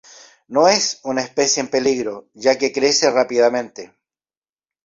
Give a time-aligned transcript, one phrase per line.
[0.47, 3.93] No es una especie en peligro, ya que crece rápidamente.